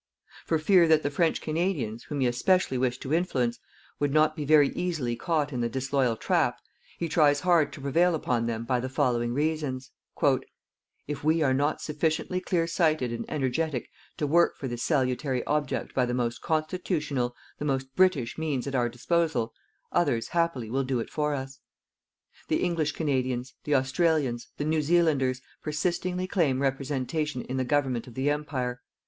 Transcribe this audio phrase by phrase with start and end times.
[0.47, 3.59] For fear that the French Canadians, whom he especially wished to influence,
[3.99, 6.57] would not be very easily caught in the disloyal trap,
[6.97, 9.91] he tries hard to prevail upon them by the following reasons:
[10.23, 15.93] "_If we are not sufficiently clear sighted and energetic to work for this salutary object
[15.93, 19.53] by the most constitutional, the most British, means at our disposal,
[19.91, 21.59] others, happily, will do it for us._
[22.49, 28.15] "_The English Canadians, the Australians, the New Zealanders persistingly claim representation in the government of
[28.15, 28.81] the Empire.